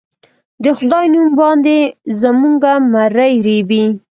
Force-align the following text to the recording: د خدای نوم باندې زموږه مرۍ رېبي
د 0.63 0.65
خدای 0.77 1.05
نوم 1.13 1.29
باندې 1.41 1.77
زموږه 2.21 2.73
مرۍ 2.91 3.33
رېبي 3.47 3.83